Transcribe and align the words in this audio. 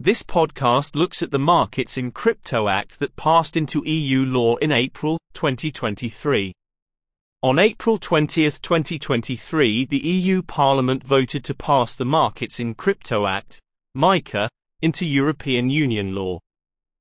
This 0.00 0.24
podcast 0.24 0.96
looks 0.96 1.22
at 1.22 1.30
the 1.30 1.38
Markets 1.38 1.96
in 1.96 2.10
Crypto 2.10 2.66
Act 2.66 2.98
that 2.98 3.14
passed 3.14 3.56
into 3.56 3.88
EU 3.88 4.24
law 4.24 4.56
in 4.56 4.72
April 4.72 5.20
2023. 5.34 6.52
On 7.44 7.60
April 7.60 7.96
20, 7.98 8.42
2023, 8.50 9.84
the 9.84 9.98
EU 9.98 10.42
Parliament 10.42 11.04
voted 11.04 11.44
to 11.44 11.54
pass 11.54 11.94
the 11.94 12.04
Markets 12.04 12.58
in 12.58 12.74
Crypto 12.74 13.28
Act, 13.28 13.60
MiCA, 13.96 14.48
into 14.82 15.06
European 15.06 15.70
Union 15.70 16.12
law. 16.12 16.40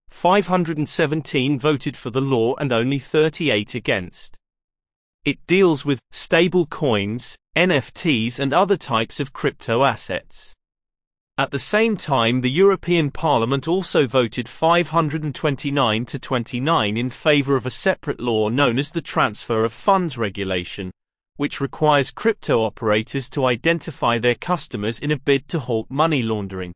517 0.10 1.58
voted 1.58 1.98
for 1.98 2.12
the 2.12 2.22
law 2.22 2.54
and 2.58 2.72
only 2.72 3.00
38 3.00 3.74
against. 3.74 4.38
It 5.26 5.40
deals 5.48 5.84
with 5.84 6.00
stable 6.12 6.68
coins, 6.68 7.36
NFTs, 7.58 8.38
and 8.38 8.54
other 8.54 8.78
types 8.78 9.20
of 9.20 9.34
crypto 9.34 9.84
assets. 9.84 10.54
At 11.36 11.50
the 11.50 11.58
same 11.58 11.98
time, 11.98 12.42
the 12.42 12.52
European 12.52 13.10
Parliament 13.10 13.68
also 13.68 14.06
voted 14.06 14.48
529 14.48 16.06
to 16.06 16.20
29 16.20 16.96
in 16.96 17.10
favor 17.10 17.56
of 17.56 17.66
a 17.66 17.72
separate 17.72 18.20
law 18.20 18.50
known 18.50 18.78
as 18.78 18.92
the 18.92 19.02
Transfer 19.02 19.66
of 19.66 19.74
Funds 19.74 20.16
Regulation, 20.16 20.92
which 21.38 21.60
requires 21.60 22.12
crypto 22.12 22.64
operators 22.64 23.32
to 23.32 23.46
identify 23.46 24.20
their 24.20 24.36
customers 24.36 25.00
in 25.00 25.10
a 25.10 25.18
bid 25.18 25.48
to 25.48 25.60
halt 25.60 25.90
money 25.90 26.22
laundering. 26.22 26.72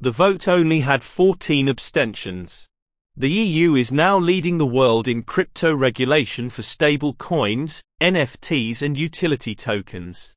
The 0.00 0.10
vote 0.10 0.48
only 0.48 0.80
had 0.80 1.04
14 1.04 1.68
abstentions. 1.68 2.66
The 3.14 3.30
EU 3.30 3.74
is 3.74 3.92
now 3.92 4.18
leading 4.18 4.56
the 4.56 4.64
world 4.64 5.06
in 5.06 5.22
crypto 5.22 5.74
regulation 5.74 6.48
for 6.48 6.62
stable 6.62 7.12
coins, 7.12 7.82
NFTs, 8.00 8.80
and 8.80 8.96
utility 8.96 9.54
tokens. 9.54 10.35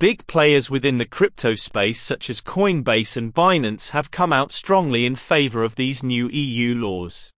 Big 0.00 0.26
players 0.26 0.70
within 0.70 0.96
the 0.96 1.04
crypto 1.04 1.54
space, 1.54 2.00
such 2.00 2.30
as 2.30 2.40
Coinbase 2.40 3.18
and 3.18 3.34
Binance, 3.34 3.90
have 3.90 4.10
come 4.10 4.32
out 4.32 4.50
strongly 4.50 5.04
in 5.04 5.14
favor 5.14 5.62
of 5.62 5.74
these 5.74 6.02
new 6.02 6.26
EU 6.30 6.74
laws. 6.74 7.30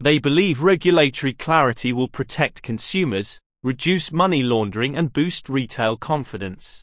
They 0.00 0.18
believe 0.18 0.62
regulatory 0.62 1.32
clarity 1.32 1.92
will 1.92 2.08
protect 2.08 2.64
consumers, 2.64 3.38
reduce 3.62 4.10
money 4.10 4.42
laundering, 4.42 4.96
and 4.96 5.12
boost 5.12 5.48
retail 5.48 5.96
confidence. 5.96 6.82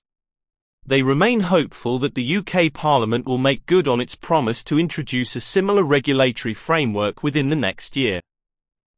They 0.86 1.02
remain 1.02 1.42
hopeful 1.42 2.00
that 2.00 2.16
the 2.16 2.38
UK 2.38 2.72
Parliament 2.72 3.26
will 3.26 3.38
make 3.38 3.66
good 3.66 3.90
on 3.90 4.00
its 4.00 4.16
promise 4.16 4.64
to 4.64 4.80
introduce 4.80 5.36
a 5.36 5.42
similar 5.42 5.84
regulatory 5.84 6.54
framework 6.54 7.24
within 7.24 7.50
the 7.50 7.58
next 7.58 7.98
year. 7.98 8.22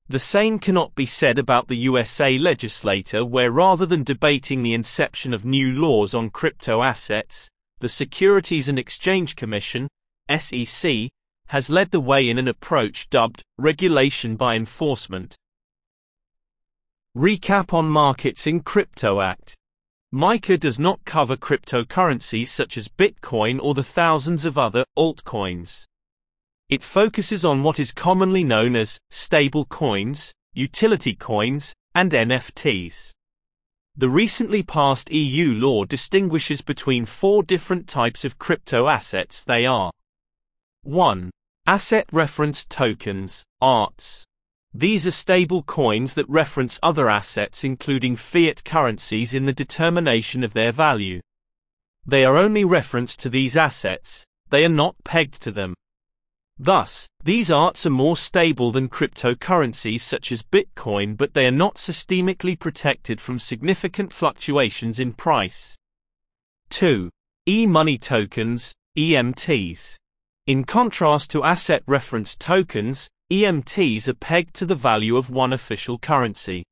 The 0.08 0.20
same 0.20 0.60
cannot 0.60 0.94
be 0.94 1.08
said 1.08 1.40
about 1.40 1.68
the 1.68 1.78
USA 1.78 2.38
legislature, 2.38 3.26
where 3.26 3.52
rather 3.52 3.88
than 3.88 4.04
debating 4.04 4.62
the 4.62 4.76
inception 4.76 5.34
of 5.34 5.46
new 5.46 5.74
laws 5.74 6.14
on 6.14 6.30
crypto 6.30 6.84
assets, 6.84 7.50
the 7.80 7.90
Securities 7.90 8.70
and 8.70 8.78
Exchange 8.78 9.36
Commission, 9.36 9.88
SEC, 10.30 11.10
has 11.48 11.72
led 11.72 11.90
the 11.90 12.00
way 12.00 12.30
in 12.30 12.38
an 12.38 12.48
approach 12.48 13.10
dubbed 13.10 13.44
regulation 13.58 14.36
by 14.36 14.56
enforcement. 14.56 15.36
Recap 17.18 17.74
on 17.74 17.90
Markets 17.90 18.46
in 18.46 18.60
Crypto 18.60 19.22
Act 19.22 19.56
MiCA 20.14 20.60
does 20.60 20.78
not 20.78 21.04
cover 21.06 21.36
cryptocurrencies 21.36 22.50
such 22.50 22.78
as 22.78 22.88
Bitcoin 22.88 23.60
or 23.60 23.74
the 23.74 23.84
thousands 23.84 24.46
of 24.46 24.58
other 24.58 24.86
altcoins. 24.96 25.86
It 26.68 26.84
focuses 26.84 27.46
on 27.46 27.62
what 27.62 27.80
is 27.80 27.92
commonly 27.92 28.44
known 28.44 28.76
as 28.76 29.00
stable 29.12 29.66
coins, 29.66 30.34
utility 30.54 31.14
coins, 31.14 31.76
and 31.94 32.12
NFTs. 32.12 33.12
The 33.96 34.10
recently 34.10 34.64
passed 34.64 35.12
EU 35.12 35.54
law 35.54 35.86
distinguishes 35.86 36.62
between 36.62 37.06
four 37.06 37.44
different 37.44 37.88
types 37.88 38.26
of 38.26 38.40
crypto 38.40 38.88
assets 38.88 39.44
they 39.44 39.66
are 39.66 39.92
1. 40.82 41.30
Asset 41.68 42.10
reference 42.12 42.66
tokens, 42.66 43.44
ARTs. 43.62 44.26
These 44.74 45.08
are 45.08 45.12
stable 45.12 45.64
coins 45.64 46.16
that 46.16 46.28
reference 46.28 46.80
other 46.84 47.10
assets 47.10 47.64
including 47.64 48.16
fiat 48.16 48.64
currencies 48.66 49.34
in 49.34 49.46
the 49.46 49.54
determination 49.54 50.44
of 50.44 50.54
their 50.54 50.72
value. 50.72 51.22
They 52.06 52.26
are 52.26 52.38
only 52.38 52.66
referenced 52.66 53.20
to 53.22 53.30
these 53.30 53.56
assets, 53.56 54.26
they 54.50 54.66
are 54.66 54.70
not 54.70 54.96
pegged 55.04 55.42
to 55.44 55.52
them. 55.52 55.76
Thus, 56.58 57.08
these 57.24 57.52
ARTs 57.52 57.86
are 57.86 57.90
more 57.90 58.16
stable 58.16 58.72
than 58.72 58.88
cryptocurrencies 58.88 60.00
such 60.00 60.32
as 60.32 60.42
Bitcoin 60.42 61.18
but 61.18 61.34
they 61.34 61.46
are 61.46 61.52
not 61.52 61.76
systemically 61.76 62.58
protected 62.58 63.20
from 63.20 63.40
significant 63.40 64.14
fluctuations 64.14 65.00
in 65.00 65.12
price. 65.14 65.76
2. 66.70 67.10
E-money 67.48 67.98
tokens, 67.98 68.74
EMTs. 68.98 69.98
In 70.48 70.64
contrast 70.64 71.30
to 71.32 71.44
asset 71.44 71.84
reference 71.88 72.36
tokens, 72.36 73.10
EMTs 73.32 74.08
are 74.08 74.14
pegged 74.14 74.56
to 74.56 74.66
the 74.66 74.76
value 74.76 75.18
of 75.18 75.30
one 75.30 75.52
official 75.52 76.00
currency. 76.00 76.64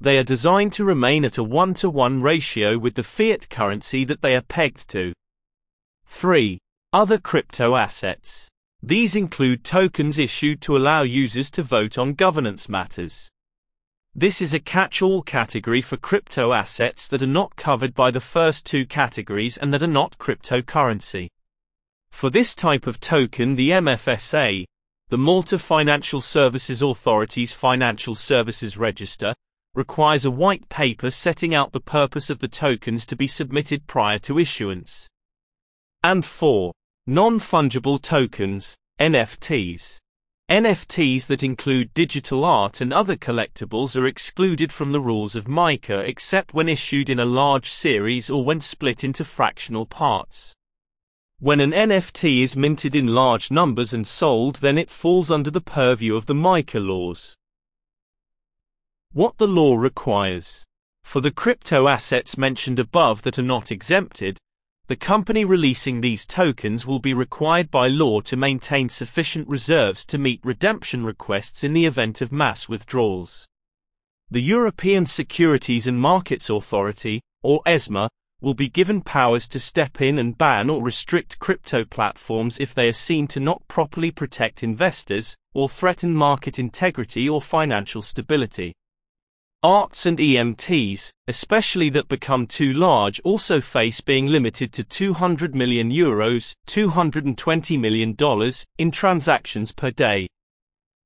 They 0.00 0.18
are 0.18 0.24
designed 0.24 0.72
to 0.74 0.84
remain 0.84 1.24
at 1.24 1.38
a 1.38 1.44
one-to-one 1.44 2.22
ratio 2.22 2.76
with 2.76 2.94
the 2.94 3.02
fiat 3.02 3.48
currency 3.48 4.04
that 4.04 4.20
they 4.20 4.34
are 4.34 4.42
pegged 4.42 4.88
to. 4.88 5.12
3. 6.06 6.58
Other 6.92 7.18
crypto 7.18 7.76
assets. 7.76 8.48
These 8.82 9.16
include 9.16 9.64
tokens 9.64 10.18
issued 10.18 10.60
to 10.62 10.76
allow 10.76 11.02
users 11.02 11.50
to 11.52 11.62
vote 11.62 11.98
on 11.98 12.14
governance 12.14 12.68
matters. 12.68 13.30
This 14.14 14.40
is 14.40 14.54
a 14.54 14.60
catch-all 14.60 15.22
category 15.22 15.82
for 15.82 15.96
crypto 15.96 16.52
assets 16.52 17.08
that 17.08 17.22
are 17.22 17.26
not 17.26 17.56
covered 17.56 17.94
by 17.94 18.10
the 18.10 18.20
first 18.20 18.64
two 18.64 18.86
categories 18.86 19.56
and 19.56 19.74
that 19.74 19.82
are 19.82 19.86
not 19.86 20.18
cryptocurrency. 20.18 21.28
For 22.10 22.30
this 22.30 22.54
type 22.54 22.86
of 22.86 22.98
token, 23.00 23.56
the 23.56 23.70
MFSA, 23.70 24.64
the 25.08 25.18
Malta 25.18 25.58
Financial 25.58 26.20
Services 26.20 26.80
Authority's 26.80 27.52
Financial 27.52 28.14
Services 28.14 28.76
Register 28.76 29.34
requires 29.74 30.24
a 30.24 30.30
white 30.30 30.68
paper 30.70 31.10
setting 31.10 31.54
out 31.54 31.72
the 31.72 31.80
purpose 31.80 32.30
of 32.30 32.38
the 32.38 32.48
tokens 32.48 33.04
to 33.06 33.16
be 33.16 33.28
submitted 33.28 33.86
prior 33.86 34.18
to 34.20 34.38
issuance. 34.38 35.06
And 36.02 36.24
4. 36.24 36.72
Non-fungible 37.08 38.02
tokens, 38.02 38.76
NFTs. 38.98 39.98
NFTs 40.50 41.28
that 41.28 41.44
include 41.44 41.94
digital 41.94 42.44
art 42.44 42.80
and 42.80 42.92
other 42.92 43.14
collectibles 43.14 43.94
are 43.94 44.08
excluded 44.08 44.72
from 44.72 44.90
the 44.90 45.00
rules 45.00 45.36
of 45.36 45.46
MiCA 45.46 46.00
except 46.00 46.52
when 46.52 46.68
issued 46.68 47.08
in 47.08 47.20
a 47.20 47.24
large 47.24 47.70
series 47.70 48.28
or 48.28 48.44
when 48.44 48.60
split 48.60 49.04
into 49.04 49.24
fractional 49.24 49.86
parts. 49.86 50.52
When 51.38 51.60
an 51.60 51.70
NFT 51.70 52.42
is 52.42 52.56
minted 52.56 52.96
in 52.96 53.14
large 53.14 53.52
numbers 53.52 53.92
and 53.92 54.04
sold, 54.04 54.56
then 54.56 54.76
it 54.76 54.90
falls 54.90 55.30
under 55.30 55.50
the 55.50 55.60
purview 55.60 56.16
of 56.16 56.26
the 56.26 56.34
MiCA 56.34 56.80
laws. 56.84 57.36
What 59.12 59.38
the 59.38 59.46
law 59.46 59.76
requires. 59.76 60.64
For 61.04 61.20
the 61.20 61.30
crypto 61.30 61.86
assets 61.86 62.36
mentioned 62.36 62.80
above 62.80 63.22
that 63.22 63.38
are 63.38 63.42
not 63.42 63.70
exempted, 63.70 64.38
the 64.88 64.96
company 64.96 65.44
releasing 65.44 66.00
these 66.00 66.24
tokens 66.24 66.86
will 66.86 67.00
be 67.00 67.12
required 67.12 67.72
by 67.72 67.88
law 67.88 68.20
to 68.20 68.36
maintain 68.36 68.88
sufficient 68.88 69.48
reserves 69.48 70.06
to 70.06 70.16
meet 70.16 70.40
redemption 70.44 71.04
requests 71.04 71.64
in 71.64 71.72
the 71.72 71.86
event 71.86 72.20
of 72.20 72.30
mass 72.30 72.68
withdrawals. 72.68 73.48
The 74.30 74.42
European 74.42 75.04
Securities 75.04 75.88
and 75.88 75.98
Markets 75.98 76.48
Authority, 76.48 77.20
or 77.42 77.62
ESMA, 77.66 78.08
will 78.40 78.54
be 78.54 78.68
given 78.68 79.00
powers 79.00 79.48
to 79.48 79.58
step 79.58 80.00
in 80.00 80.18
and 80.20 80.38
ban 80.38 80.70
or 80.70 80.80
restrict 80.80 81.40
crypto 81.40 81.84
platforms 81.84 82.60
if 82.60 82.72
they 82.72 82.86
are 82.86 82.92
seen 82.92 83.26
to 83.26 83.40
not 83.40 83.66
properly 83.66 84.12
protect 84.12 84.62
investors 84.62 85.36
or 85.52 85.68
threaten 85.68 86.14
market 86.14 86.60
integrity 86.60 87.28
or 87.28 87.42
financial 87.42 88.02
stability. 88.02 88.72
ARTs 89.62 90.06
and 90.06 90.18
EMTs, 90.18 91.10
especially 91.26 91.88
that 91.90 92.08
become 92.08 92.46
too 92.46 92.72
large, 92.72 93.20
also 93.20 93.60
face 93.60 94.00
being 94.00 94.26
limited 94.26 94.72
to 94.72 94.84
200 94.84 95.54
million 95.54 95.90
euros, 95.90 96.52
$220 96.68 97.80
million, 97.80 98.52
in 98.78 98.90
transactions 98.90 99.72
per 99.72 99.90
day. 99.90 100.28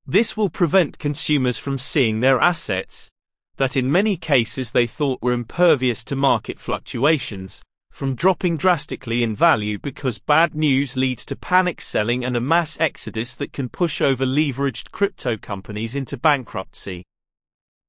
This 0.05 0.37
will 0.37 0.51
prevent 0.51 0.99
consumers 0.99 1.59
from 1.59 1.79
seeing 1.79 2.21
their 2.21 2.41
assets, 2.41 3.09
that 3.57 3.77
in 3.77 3.91
many 3.91 4.17
cases 4.17 4.73
they 4.73 4.87
thought 4.87 5.23
were 5.23 5.33
impervious 5.33 6.05
to 6.07 6.17
market 6.17 6.59
fluctuations, 6.59 7.63
from 7.91 8.15
dropping 8.15 8.57
drastically 8.57 9.23
in 9.23 9.35
value 9.35 9.79
because 9.79 10.19
bad 10.19 10.55
news 10.55 10.97
leads 10.97 11.25
to 11.27 11.37
panic 11.37 11.81
selling 11.81 12.25
and 12.25 12.37
a 12.37 12.41
mass 12.41 12.79
exodus 12.81 13.37
that 13.37 13.53
can 13.53 13.69
push 13.69 14.01
over 14.01 14.25
leveraged 14.25 14.91
crypto 14.91 15.37
companies 15.37 15.95
into 15.95 16.17
bankruptcy. 16.17 17.05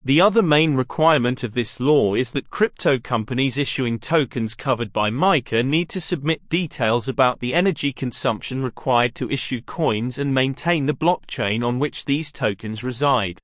The 0.03 0.19
other 0.19 0.41
main 0.41 0.73
requirement 0.73 1.43
of 1.43 1.53
this 1.53 1.79
law 1.79 2.15
is 2.15 2.31
that 2.31 2.49
crypto 2.49 2.97
companies 2.97 3.57
issuing 3.57 3.99
tokens 3.99 4.55
covered 4.55 4.91
by 4.91 5.11
MiCA 5.11 5.63
need 5.63 5.89
to 5.89 6.01
submit 6.01 6.49
details 6.49 7.07
about 7.07 7.39
the 7.39 7.53
energy 7.53 7.93
consumption 7.93 8.63
required 8.63 9.13
to 9.15 9.29
issue 9.29 9.61
coins 9.61 10.17
and 10.17 10.33
maintain 10.33 10.87
the 10.87 10.95
blockchain 10.95 11.63
on 11.63 11.77
which 11.77 12.05
these 12.05 12.31
tokens 12.31 12.83
reside. 12.83 13.39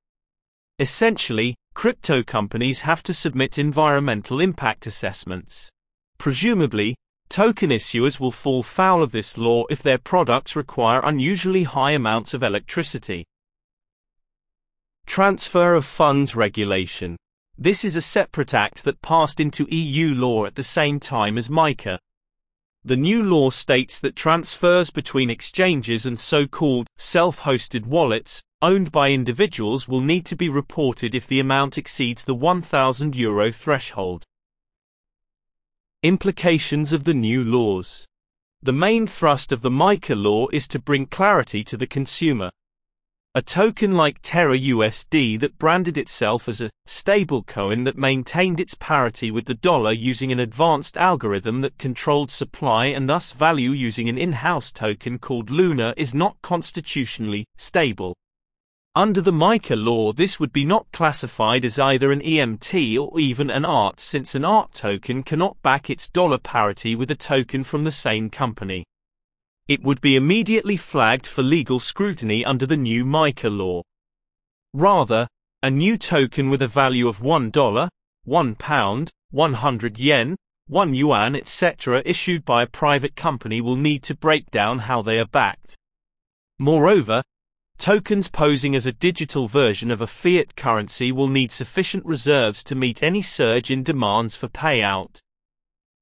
Essentially, 0.80 1.56
crypto 1.75 2.24
companies 2.24 2.81
have 2.81 3.04
to 3.04 3.13
submit 3.13 3.59
environmental 3.59 4.39
impact 4.39 4.88
assessments. 4.88 5.69
Presumably, 6.18 6.95
Token 7.30 7.71
issuers 7.71 8.19
will 8.21 8.31
fall 8.31 8.63
foul 8.63 9.04
of 9.04 9.12
this 9.12 9.38
law 9.38 9.65
if 9.69 9.83
their 9.83 9.98
products 9.98 10.56
require 10.56 11.01
unusually 11.04 11.63
high 11.63 11.92
amounts 11.92 12.33
of 12.33 12.42
electricity. 12.42 13.25
Transfer 15.07 15.74
of 15.74 15.86
Funds 15.86 16.36
Regulation. 16.36 17.15
This 17.57 17.83
is 17.83 17.95
a 17.95 18.01
separate 18.01 18.54
act 18.54 18.83
that 18.83 19.01
passed 19.01 19.39
into 19.39 19.65
EU 19.74 20.13
law 20.13 20.45
at 20.45 20.56
the 20.56 20.63
same 20.63 21.00
time 21.00 21.38
as 21.38 21.48
MiCA. 21.48 21.98
The 22.83 22.98
new 22.98 23.24
law 23.24 23.50
states 23.50 24.00
that 24.01 24.15
transfers 24.15 24.92
between 24.92 25.30
exchanges 25.30 26.06
and 26.06 26.19
so-called 26.19 26.88
self-hosted 26.98 27.86
wallets 27.86 28.44
owned 28.62 28.92
by 28.92 29.09
individuals 29.12 29.88
will 29.88 30.01
need 30.01 30.25
to 30.25 30.36
be 30.36 30.50
reported 30.50 31.15
if 31.15 31.25
the 31.25 31.39
amount 31.39 31.77
exceeds 31.77 32.25
the 32.25 32.36
1000 32.36 33.15
euro 33.15 33.51
threshold. 33.51 34.24
Implications 36.04 36.94
of 36.94 37.06
the 37.06 37.13
new 37.15 37.44
laws. 37.44 38.06
The 38.62 38.74
main 38.74 39.07
thrust 39.07 39.51
of 39.51 39.62
the 39.62 39.71
MiCA 39.71 40.15
law 40.15 40.48
is 40.51 40.68
to 40.68 40.80
bring 40.80 41.06
clarity 41.06 41.63
to 41.63 41.77
the 41.77 41.88
consumer. 41.88 42.51
A 43.38 43.42
token 43.44 43.92
like 43.92 44.18
Terra 44.24 44.57
USD 44.57 45.39
that 45.42 45.60
branded 45.60 45.95
itself 45.95 46.50
as 46.50 46.60
a 46.60 46.72
stablecoin 46.88 47.86
that 47.86 47.95
maintained 47.95 48.60
its 48.60 48.74
parity 48.74 49.30
with 49.30 49.45
the 49.45 49.54
dollar 49.54 49.92
using 49.92 50.31
an 50.31 50.39
advanced 50.39 50.98
algorithm 50.98 51.62
that 51.62 51.78
controlled 51.78 52.31
supply 52.31 52.88
and 52.88 53.07
thus 53.07 53.34
value 53.34 53.69
using 53.69 54.10
an 54.10 54.18
in-house 54.18 54.72
token 54.72 55.19
called 55.19 55.51
Luna 55.51 55.94
is 55.95 56.16
not 56.16 56.42
constitutionally 56.42 57.45
stable. 57.57 58.16
Under 58.95 59.22
the 59.22 59.31
MiCA 59.31 59.75
law 59.75 60.13
this 60.13 60.40
would 60.40 60.51
be 60.51 60.66
not 60.66 60.92
classified 60.92 61.63
as 61.63 61.78
either 61.78 62.12
an 62.12 62.22
EMT 62.22 63.00
or 63.00 63.19
even 63.19 63.51
an 63.51 63.66
ART 63.66 64.00
since 64.00 64.33
an 64.33 64.45
ART 64.45 64.72
token 64.72 65.22
cannot 65.22 65.62
back 65.62 65.92
its 65.92 66.10
dollar 66.10 66.40
parity 66.40 66.95
with 66.95 67.12
a 67.12 67.16
token 67.16 67.63
from 67.63 67.83
the 67.83 67.92
same 67.92 68.31
company 68.31 68.83
it 69.68 69.84
would 69.84 70.00
be 70.02 70.16
immediately 70.16 70.78
flagged 70.78 71.28
for 71.28 71.44
legal 71.44 71.80
scrutiny 71.80 72.46
under 72.46 72.66
the 72.66 72.78
new 72.78 73.06
MiCA 73.06 73.50
law. 73.50 73.84
Rather, 74.74 75.28
a 75.62 75.69
new 75.69 75.98
token 75.98 76.50
with 76.50 76.62
a 76.62 76.68
value 76.68 77.08
of 77.08 77.19
$1, 77.19 77.90
1 78.24 78.56
pound, 78.56 79.12
100 79.31 80.00
yen, 80.00 80.36
1 80.68 80.94
yuan 80.94 81.36
etc. 81.36 82.02
issued 82.06 82.46
by 82.46 82.64
a 82.64 82.68
private 82.68 83.16
company 83.16 83.62
will 83.62 83.75
need 83.75 84.04
to 84.04 84.16
break 84.16 84.50
down 84.52 84.80
how 84.80 85.02
they 85.02 85.19
are 85.19 85.25
backed. 85.25 85.75
Moreover, 86.60 87.24
tokens 87.78 88.30
posing 88.30 88.75
as 88.75 88.86
a 88.86 88.92
digital 88.92 89.48
version 89.48 89.92
of 89.92 90.02
a 90.02 90.08
fiat 90.08 90.56
currency 90.56 91.12
will 91.12 91.28
need 91.28 91.52
sufficient 91.52 92.06
reserves 92.06 92.64
to 92.66 92.75
meet 92.75 93.02
any 93.02 93.22
surge 93.22 93.72
in 93.72 93.84
demands 93.84 94.36
for 94.36 94.48
payout. 94.48 95.19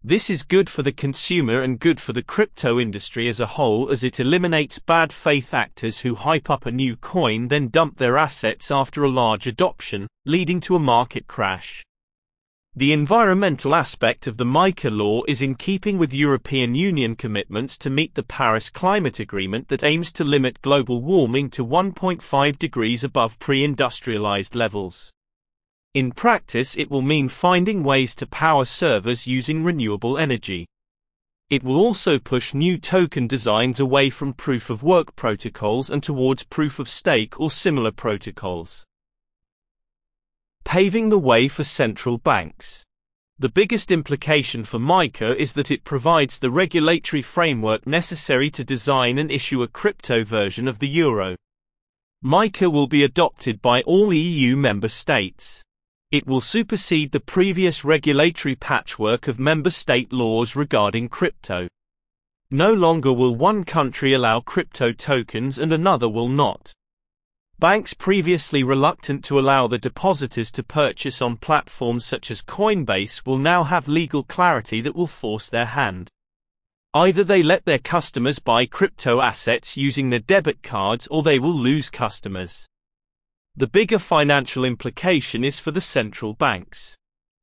This 0.08 0.30
is 0.30 0.44
good 0.44 0.70
for 0.70 0.84
the 0.84 0.92
consumer 0.92 1.64
and 1.64 1.80
good 1.80 2.00
for 2.00 2.14
the 2.14 2.22
crypto 2.22 2.80
industry 2.80 3.28
as 3.28 3.40
a 3.40 3.48
whole 3.48 3.90
as 3.90 4.04
it 4.04 4.20
eliminates 4.20 4.78
bad 4.78 5.12
faith 5.12 5.52
actors 5.52 6.02
who 6.02 6.14
hype 6.14 6.48
up 6.48 6.68
a 6.68 6.72
new 6.72 6.96
coin 6.96 7.48
then 7.48 7.70
dump 7.70 7.98
their 7.98 8.16
assets 8.16 8.70
after 8.70 9.04
a 9.04 9.10
large 9.10 9.48
adoption, 9.48 10.08
leading 10.24 10.60
to 10.60 10.76
a 10.76 10.80
market 10.80 11.26
crash. 11.26 11.84
The 12.76 12.94
environmental 12.94 13.74
aspect 13.74 14.28
of 14.28 14.38
the 14.38 14.46
MiCA 14.46 14.92
law 14.92 15.24
is 15.28 15.42
in 15.42 15.56
keeping 15.56 15.98
with 15.98 16.14
European 16.14 16.76
Union 16.76 17.16
commitments 17.16 17.76
to 17.80 17.90
meet 17.90 18.14
the 18.14 18.22
Paris 18.22 18.70
Climate 18.70 19.20
Agreement 19.20 19.70
that 19.70 19.84
aims 19.84 20.12
to 20.12 20.24
limit 20.24 20.62
global 20.62 21.02
warming 21.02 21.50
to 21.50 21.66
1.5 21.66 22.60
degrees 22.60 23.04
above 23.04 23.40
pre-industrialized 23.40 24.54
levels. 24.54 25.12
In 25.96 26.12
practice 26.12 26.78
it 26.78 26.92
will 26.92 27.02
mean 27.02 27.30
finding 27.30 27.82
ways 27.82 28.16
to 28.16 28.28
power 28.28 28.66
servers 28.66 29.28
using 29.28 29.64
renewable 29.64 30.18
energy. 30.18 30.68
It 31.50 31.64
will 31.64 31.78
also 31.78 32.20
push 32.20 32.54
new 32.54 32.78
token 32.78 33.28
designs 33.28 33.80
away 33.80 34.10
from 34.10 34.34
proof 34.34 34.70
of 34.70 34.84
work 34.84 35.16
protocols 35.16 35.90
and 35.90 36.04
towards 36.04 36.44
proof 36.44 36.80
of 36.80 36.90
stake 36.90 37.40
or 37.40 37.50
similar 37.50 37.92
protocols. 37.92 38.84
Paving 40.66 41.08
the 41.08 41.18
way 41.18 41.48
for 41.48 41.64
central 41.64 42.18
banks. 42.18 42.84
The 43.40 43.48
biggest 43.48 43.90
implication 43.90 44.66
for 44.66 44.80
MiCA 44.80 45.34
is 45.38 45.54
that 45.54 45.72
it 45.72 45.86
provides 45.86 46.40
the 46.40 46.52
regulatory 46.52 47.22
framework 47.22 47.88
necessary 47.88 48.50
to 48.52 48.66
design 48.66 49.18
and 49.18 49.32
issue 49.32 49.64
a 49.64 49.70
crypto 49.70 50.26
version 50.26 50.68
of 50.68 50.80
the 50.80 50.90
euro. 50.90 51.38
MiCA 52.22 52.70
will 52.70 52.88
be 52.88 53.06
adopted 53.06 53.62
by 53.62 53.82
all 53.84 54.12
EU 54.12 54.58
member 54.58 54.90
states. 54.90 55.62
It 56.16 56.26
will 56.26 56.40
supersede 56.40 57.12
the 57.12 57.20
previous 57.20 57.84
regulatory 57.84 58.56
patchwork 58.56 59.28
of 59.28 59.38
member 59.38 59.70
state 59.70 60.14
laws 60.14 60.56
regarding 60.56 61.10
crypto. 61.10 61.68
No 62.50 62.72
longer 62.72 63.12
will 63.12 63.36
one 63.36 63.66
country 63.66 64.14
allow 64.14 64.40
crypto 64.40 64.94
tokens 64.94 65.60
and 65.60 65.74
another 65.74 66.08
will 66.08 66.30
not. 66.30 66.72
Banks 67.60 67.94
previously 67.94 68.64
reluctant 68.64 69.26
to 69.26 69.38
allow 69.38 69.68
the 69.68 69.78
depositors 69.78 70.52
to 70.52 70.64
purchase 70.64 71.22
on 71.22 71.36
platforms 71.36 72.06
such 72.06 72.32
as 72.32 72.42
Coinbase 72.42 73.26
will 73.26 73.38
now 73.38 73.66
have 73.66 73.90
legal 73.90 74.24
clarity 74.24 74.80
that 74.80 74.96
will 74.96 75.08
force 75.08 75.50
their 75.50 75.66
hand. 75.66 76.08
Either 76.94 77.26
they 77.26 77.44
let 77.44 77.66
their 77.66 77.78
customers 77.78 78.40
buy 78.40 78.66
crypto 78.66 79.20
assets 79.20 79.76
using 79.76 80.12
their 80.12 80.20
debit 80.20 80.64
cards 80.64 81.08
or 81.08 81.24
they 81.24 81.40
will 81.40 81.54
lose 81.54 81.90
customers. 81.90 82.66
The 83.58 83.68
bigger 83.68 84.00
financial 84.00 84.66
implication 84.66 85.46
is 85.46 85.60
for 85.60 85.72
the 85.72 85.80
central 85.80 86.34
banks. 86.34 86.98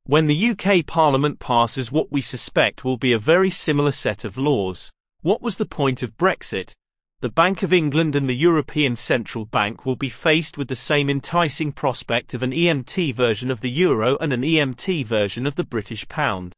When 0.05 0.27
the 0.27 0.49
UK 0.51 0.85
Parliament 0.85 1.39
passes 1.39 1.91
what 1.91 2.11
we 2.11 2.21
suspect 2.21 2.83
will 2.83 2.97
be 2.97 3.13
a 3.13 3.17
very 3.17 3.49
similar 3.49 3.91
set 3.91 4.23
of 4.23 4.37
laws, 4.37 4.91
what 5.21 5.41
was 5.41 5.57
the 5.57 5.65
point 5.65 6.03
of 6.03 6.15
Brexit? 6.15 6.73
The 7.21 7.29
Bank 7.29 7.63
of 7.63 7.73
England 7.73 8.15
and 8.15 8.29
the 8.29 8.35
European 8.35 8.95
Central 8.95 9.45
Bank 9.45 9.87
will 9.87 9.95
be 9.95 10.09
faced 10.09 10.55
with 10.55 10.67
the 10.67 10.75
same 10.75 11.09
enticing 11.09 11.71
prospect 11.71 12.35
of 12.35 12.43
an 12.43 12.51
EMT 12.51 13.15
version 13.15 13.49
of 13.49 13.61
the 13.61 13.71
euro 13.71 14.15
and 14.17 14.31
an 14.31 14.43
EMT 14.43 15.07
version 15.07 15.47
of 15.47 15.55
the 15.55 15.63
British 15.63 16.07
pound. 16.09 16.53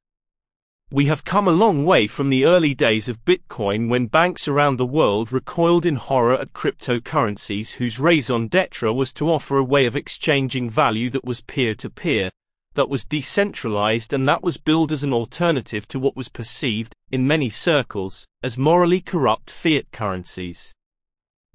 We 0.95 1.07
have 1.07 1.25
come 1.25 1.45
a 1.45 1.51
long 1.51 1.83
way 1.83 2.07
from 2.07 2.29
the 2.29 2.45
early 2.45 2.73
days 2.73 3.09
of 3.09 3.25
Bitcoin 3.25 3.89
when 3.89 4.05
banks 4.05 4.47
around 4.47 4.77
the 4.77 4.85
world 4.85 5.29
recoiled 5.33 5.85
in 5.85 5.95
horror 5.95 6.35
at 6.35 6.53
cryptocurrencies 6.53 7.73
whose 7.73 7.99
raison 7.99 8.47
d'etre 8.47 8.93
was 8.93 9.11
to 9.15 9.29
offer 9.29 9.57
a 9.57 9.63
way 9.65 9.85
of 9.87 9.97
exchanging 9.97 10.69
value 10.69 11.09
that 11.09 11.25
was 11.25 11.41
peer 11.41 11.75
to 11.75 11.89
peer, 11.89 12.29
that 12.75 12.87
was 12.87 13.03
decentralized 13.03 14.13
and 14.13 14.25
that 14.25 14.41
was 14.41 14.55
billed 14.55 14.93
as 14.93 15.03
an 15.03 15.11
alternative 15.11 15.85
to 15.89 15.99
what 15.99 16.15
was 16.15 16.29
perceived, 16.29 16.93
in 17.11 17.27
many 17.27 17.49
circles, 17.49 18.25
as 18.41 18.57
morally 18.57 19.01
corrupt 19.01 19.51
fiat 19.51 19.91
currencies. 19.91 20.71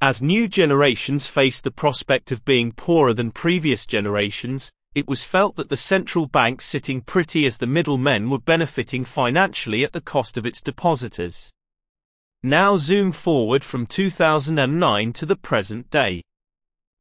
As 0.02 0.20
new 0.20 0.48
generations 0.48 1.26
faced 1.26 1.64
the 1.64 1.70
prospect 1.70 2.30
of 2.30 2.44
being 2.44 2.72
poorer 2.72 3.14
than 3.14 3.30
previous 3.30 3.86
generations, 3.86 4.70
it 4.94 5.06
was 5.06 5.22
felt 5.22 5.56
that 5.56 5.68
the 5.68 5.76
central 5.76 6.26
bank 6.26 6.60
sitting 6.60 7.00
pretty 7.00 7.46
as 7.46 7.58
the 7.58 7.66
middlemen 7.66 8.28
were 8.28 8.38
benefiting 8.38 9.04
financially 9.04 9.84
at 9.84 9.92
the 9.92 10.00
cost 10.00 10.36
of 10.36 10.44
its 10.44 10.60
depositors. 10.60 11.50
Now 12.42 12.76
zoom 12.76 13.12
forward 13.12 13.62
from 13.62 13.86
2009 13.86 15.12
to 15.12 15.26
the 15.26 15.36
present 15.36 15.90
day. 15.90 16.22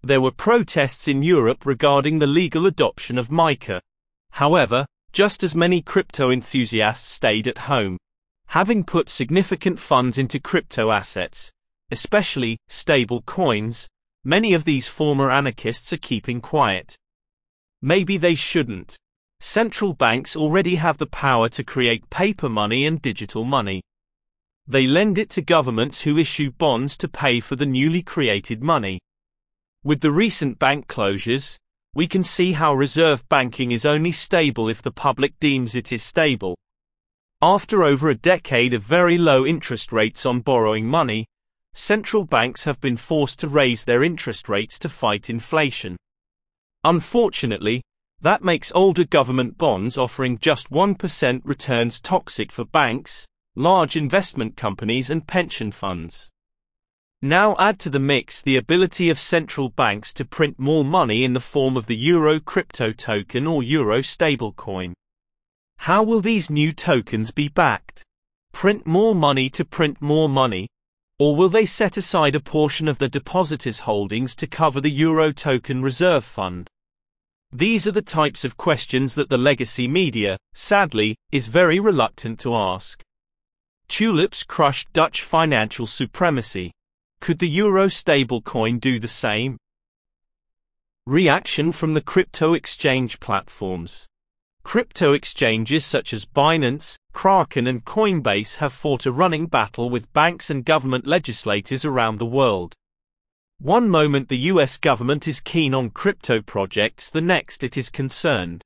There 0.04 0.22
were 0.22 0.32
protests 0.32 1.08
in 1.08 1.24
Europe 1.24 1.66
regarding 1.66 2.20
the 2.20 2.28
legal 2.28 2.66
adoption 2.66 3.18
of 3.18 3.30
MiCA. 3.30 3.82
However, 4.32 4.86
just 5.12 5.44
as 5.44 5.56
many 5.56 5.82
crypto 5.82 6.30
enthusiasts 6.30 7.10
stayed 7.10 7.48
at 7.48 7.58
home. 7.58 7.98
Having 8.48 8.84
put 8.84 9.10
significant 9.10 9.80
funds 9.80 10.18
into 10.18 10.40
crypto 10.40 10.92
assets, 10.92 11.52
especially 11.92 12.58
stable 12.68 13.22
coins, 13.24 13.88
many 14.24 14.54
of 14.54 14.66
these 14.66 14.88
former 14.88 15.32
anarchists 15.32 15.92
are 15.92 15.98
keeping 15.98 16.42
quiet. 16.42 16.96
Maybe 17.82 18.18
they 18.18 18.36
shouldn't. 18.36 18.98
Central 19.40 19.94
banks 19.94 20.36
already 20.36 20.76
have 20.76 20.98
the 20.98 21.08
power 21.08 21.48
to 21.50 21.64
create 21.64 22.10
paper 22.10 22.50
money 22.50 22.86
and 22.86 23.02
digital 23.02 23.46
money. 23.46 23.82
They 24.68 24.86
lend 24.86 25.18
it 25.18 25.30
to 25.32 25.42
governments 25.42 26.02
who 26.02 26.18
issue 26.18 26.52
bonds 26.52 26.98
to 26.98 27.08
pay 27.08 27.40
for 27.40 27.56
the 27.56 27.66
newly 27.66 28.04
created 28.04 28.62
money. 28.62 29.00
With 29.84 30.02
the 30.02 30.12
recent 30.12 30.60
bank 30.60 30.88
closures, 30.88 31.58
we 31.96 32.06
can 32.06 32.22
see 32.22 32.52
how 32.52 32.76
reserve 32.76 33.28
banking 33.30 33.72
is 33.72 33.86
only 33.86 34.12
stable 34.12 34.68
if 34.68 34.82
the 34.82 34.92
public 34.92 35.40
deems 35.40 35.74
it 35.74 35.92
is 35.92 36.04
stable. 36.04 36.58
After 37.42 37.84
over 37.84 38.10
a 38.10 38.16
decade 38.16 38.74
of 38.74 38.84
very 38.84 39.18
low 39.18 39.46
interest 39.46 39.94
rates 39.94 40.26
on 40.26 40.42
borrowing 40.42 40.86
money, 40.86 41.26
central 41.74 42.26
banks 42.26 42.66
have 42.66 42.82
been 42.82 42.98
forced 42.98 43.40
to 43.40 43.48
raise 43.48 43.86
their 43.86 44.04
interest 44.04 44.50
rates 44.50 44.78
to 44.80 44.90
fight 44.90 45.30
inflation. 45.30 45.96
Unfortunately, 46.84 47.82
that 48.22 48.44
makes 48.44 48.72
older 48.74 49.06
government 49.06 49.58
bonds 49.58 49.98
offering 49.98 50.38
just 50.38 50.70
1% 50.70 51.42
returns 51.44 52.02
toxic 52.02 52.52
for 52.52 52.66
banks, 52.66 53.26
large 53.56 53.96
investment 53.96 54.56
companies 54.58 55.10
and 55.10 55.26
pension 55.28 55.72
funds. 55.72 56.30
Now 57.22 57.56
add 57.60 57.80
to 57.80 57.90
the 57.90 58.00
mix 58.00 58.42
the 58.42 58.56
ability 58.56 59.10
of 59.10 59.20
central 59.20 59.70
banks 59.70 60.14
to 60.14 60.26
print 60.26 60.58
more 60.58 60.86
money 60.86 61.24
in 61.24 61.34
the 61.34 61.40
form 61.40 61.76
of 61.76 61.88
the 61.88 61.98
euro 61.98 62.40
crypto 62.40 62.92
token 62.92 63.46
or 63.46 63.62
euro 63.62 64.00
stablecoin. 64.00 64.94
How 65.80 66.04
will 66.04 66.22
these 66.22 66.50
new 66.50 66.72
tokens 66.72 67.32
be 67.32 67.48
backed? 67.48 68.04
print 68.52 68.86
more 68.86 69.16
money 69.16 69.50
to 69.50 69.64
print 69.64 70.02
more 70.02 70.28
money, 70.28 70.68
or 71.20 71.36
will 71.36 71.50
they 71.50 71.66
set 71.66 71.98
aside 71.98 72.34
a 72.34 72.40
portion 72.40 72.88
of 72.88 72.98
the 72.98 73.10
depositors' 73.10 73.82
holdings 73.82 74.36
to 74.38 74.48
cover 74.48 74.80
the 74.80 74.90
Euro 74.90 75.34
Token 75.34 75.82
Reserve 75.82 76.24
Fund? 76.24 76.70
These 77.52 77.86
are 77.86 77.92
the 77.92 78.02
types 78.02 78.46
of 78.46 78.56
questions 78.58 79.16
that 79.16 79.30
the 79.30 79.38
legacy 79.38 79.88
media, 79.88 80.38
sadly, 80.54 81.18
is 81.32 81.48
very 81.48 81.80
reluctant 81.80 82.40
to 82.40 82.56
ask. 82.56 83.02
Tulips 83.90 84.44
crushed 84.44 84.94
Dutch 84.94 85.24
financial 85.24 85.88
supremacy. 85.88 86.72
Could 87.20 87.40
the 87.40 87.50
euro 87.50 87.88
stablecoin 87.88 88.80
do 88.80 88.98
the 88.98 89.08
same? 89.08 89.58
Reaction 91.06 91.72
from 91.72 91.96
the 91.96 92.02
crypto 92.02 92.54
exchange 92.54 93.20
platforms. 93.20 94.08
Crypto 94.64 95.14
exchanges 95.14 95.86
such 95.86 96.14
as 96.14 96.26
Binance, 96.26 96.96
Kraken, 97.14 97.68
and 97.68 97.84
Coinbase 97.84 98.58
have 98.58 98.74
fought 98.74 99.06
a 99.06 99.12
running 99.12 99.48
battle 99.48 99.90
with 99.90 100.12
banks 100.14 100.50
and 100.50 100.66
government 100.66 101.08
legislators 101.08 101.86
around 101.86 102.20
the 102.20 102.26
world. 102.26 102.74
One 103.60 103.90
moment 103.90 104.30
the 104.30 104.48
US 104.54 104.78
government 104.78 105.28
is 105.28 105.42
keen 105.42 105.74
on 105.74 105.90
crypto 105.90 106.42
projects, 106.42 107.10
the 107.10 107.22
next 107.22 107.64
it 107.64 107.78
is 107.78 107.90
concerned. 107.90 108.62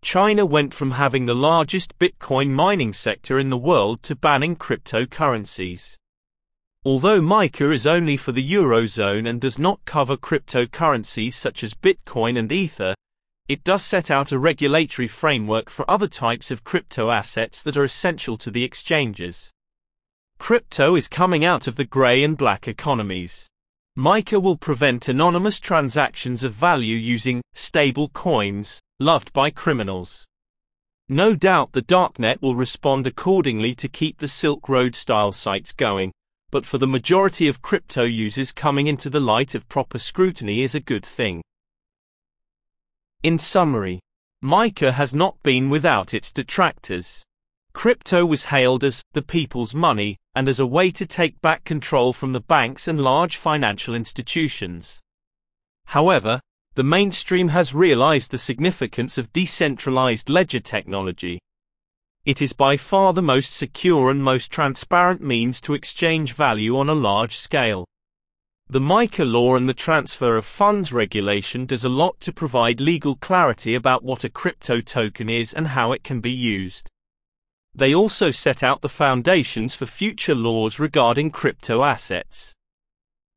China 0.00 0.46
went 0.46 0.72
from 0.72 0.92
having 0.92 1.26
the 1.26 1.34
largest 1.34 1.98
Bitcoin 1.98 2.50
mining 2.50 2.92
sector 2.92 3.38
in 3.38 3.50
the 3.50 3.58
world 3.58 4.02
to 4.04 4.14
banning 4.14 4.54
cryptocurrencies. 4.54 5.96
Although 6.84 7.20
MiCA 7.20 7.74
is 7.74 7.86
only 7.86 8.16
for 8.16 8.30
the 8.30 8.52
Eurozone 8.52 9.28
and 9.28 9.40
does 9.40 9.58
not 9.58 9.84
cover 9.84 10.16
cryptocurrencies 10.16 11.32
such 11.32 11.64
as 11.64 11.74
Bitcoin 11.74 12.38
and 12.38 12.52
Ether, 12.52 12.94
it 13.48 13.62
does 13.62 13.84
set 13.84 14.10
out 14.10 14.32
a 14.32 14.38
regulatory 14.38 15.06
framework 15.06 15.70
for 15.70 15.88
other 15.90 16.08
types 16.08 16.50
of 16.50 16.64
crypto 16.64 17.10
assets 17.10 17.62
that 17.62 17.76
are 17.76 17.84
essential 17.84 18.36
to 18.36 18.50
the 18.50 18.64
exchanges. 18.64 19.50
Crypto 20.38 20.96
is 20.96 21.08
coming 21.08 21.44
out 21.44 21.66
of 21.66 21.76
the 21.76 21.84
grey 21.84 22.22
and 22.24 22.36
black 22.36 22.66
economies. 22.66 23.46
MiCA 23.96 24.42
will 24.42 24.56
prevent 24.56 25.08
anonymous 25.08 25.58
transactions 25.60 26.42
of 26.42 26.52
value 26.52 26.96
using 26.96 27.40
stable 27.54 28.08
coins, 28.10 28.80
loved 29.00 29.32
by 29.32 29.48
criminals. 29.48 30.26
No 31.08 31.36
doubt 31.36 31.72
the 31.72 31.82
darknet 31.82 32.42
will 32.42 32.56
respond 32.56 33.06
accordingly 33.06 33.74
to 33.76 33.88
keep 33.88 34.18
the 34.18 34.28
Silk 34.28 34.68
Road 34.68 34.96
style 34.96 35.32
sites 35.32 35.72
going, 35.72 36.12
but 36.50 36.66
for 36.66 36.78
the 36.78 36.86
majority 36.86 37.48
of 37.48 37.62
crypto 37.62 38.02
users 38.02 38.52
coming 38.52 38.86
into 38.88 39.08
the 39.08 39.20
light 39.20 39.54
of 39.54 39.68
proper 39.68 39.98
scrutiny 39.98 40.62
is 40.62 40.74
a 40.74 40.80
good 40.80 41.04
thing. 41.04 41.42
In 43.26 43.38
summary, 43.38 43.98
MiCA 44.40 44.92
has 44.92 45.12
not 45.12 45.42
been 45.42 45.68
without 45.68 46.14
its 46.14 46.30
detractors. 46.30 47.24
Crypto 47.72 48.24
was 48.24 48.44
hailed 48.44 48.84
as 48.84 49.02
the 49.14 49.20
people's 49.20 49.74
money 49.74 50.16
and 50.36 50.46
as 50.46 50.60
a 50.60 50.64
way 50.64 50.92
to 50.92 51.04
take 51.04 51.40
back 51.40 51.64
control 51.64 52.12
from 52.12 52.32
the 52.32 52.40
banks 52.40 52.86
and 52.86 53.00
large 53.00 53.36
financial 53.36 53.96
institutions. 53.96 55.00
However, 55.86 56.40
the 56.76 56.84
mainstream 56.84 57.48
has 57.48 57.74
realized 57.74 58.30
the 58.30 58.38
significance 58.38 59.18
of 59.18 59.32
decentralized 59.32 60.30
ledger 60.30 60.60
technology. 60.60 61.40
It 62.24 62.40
is 62.40 62.52
by 62.52 62.76
far 62.76 63.12
the 63.12 63.22
most 63.22 63.52
secure 63.52 64.08
and 64.08 64.22
most 64.22 64.52
transparent 64.52 65.20
means 65.20 65.60
to 65.62 65.74
exchange 65.74 66.32
value 66.34 66.78
on 66.78 66.88
a 66.88 66.94
large 66.94 67.36
scale. 67.36 67.86
The 68.68 68.80
MiCA 68.80 69.24
law 69.24 69.54
and 69.54 69.68
the 69.68 69.74
transfer 69.74 70.36
of 70.36 70.44
funds 70.44 70.92
regulation 70.92 71.66
does 71.66 71.84
a 71.84 71.88
lot 71.88 72.18
to 72.20 72.32
provide 72.32 72.80
legal 72.80 73.14
clarity 73.14 73.76
about 73.76 74.02
what 74.02 74.24
a 74.24 74.28
crypto 74.28 74.80
token 74.80 75.28
is 75.28 75.54
and 75.54 75.68
how 75.68 75.92
it 75.92 76.02
can 76.02 76.20
be 76.20 76.32
used. 76.32 76.90
They 77.76 77.94
also 77.94 78.32
set 78.32 78.64
out 78.64 78.80
the 78.80 78.88
foundations 78.88 79.76
for 79.76 79.86
future 79.86 80.34
laws 80.34 80.80
regarding 80.80 81.30
crypto 81.30 81.84
assets. 81.84 82.54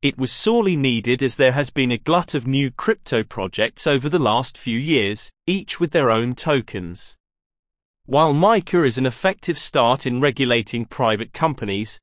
It 0.02 0.18
was 0.18 0.32
sorely 0.32 0.74
needed 0.74 1.22
as 1.22 1.36
there 1.36 1.52
has 1.52 1.70
been 1.70 1.92
a 1.92 1.98
glut 1.98 2.34
of 2.34 2.46
new 2.46 2.72
crypto 2.72 3.22
projects 3.22 3.86
over 3.86 4.08
the 4.08 4.18
last 4.18 4.58
few 4.58 4.78
years, 4.78 5.30
each 5.46 5.78
with 5.78 5.92
their 5.92 6.10
own 6.10 6.34
tokens. 6.34 7.16
While 8.06 8.34
MiCA 8.34 8.84
is 8.84 8.98
an 8.98 9.06
effective 9.06 9.58
start 9.58 10.06
in 10.06 10.20
regulating 10.20 10.86
private 10.86 11.32
companies, 11.32 12.00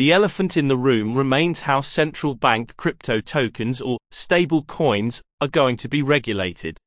the 0.00 0.12
elephant 0.12 0.56
in 0.56 0.66
the 0.66 0.78
room 0.78 1.14
remains 1.14 1.60
how 1.60 1.82
central 1.82 2.34
bank 2.34 2.74
crypto 2.78 3.20
tokens 3.20 3.82
or 3.82 3.98
stable 4.10 4.62
coins 4.62 5.20
are 5.42 5.46
going 5.46 5.76
to 5.76 5.90
be 5.90 6.00
regulated. 6.00 6.78